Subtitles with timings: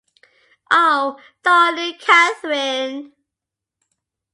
[0.71, 3.13] Oh, darling Catherine!